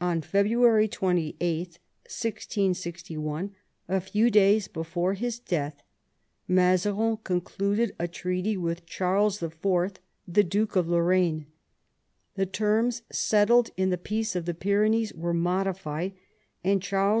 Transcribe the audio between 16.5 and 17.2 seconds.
and Charles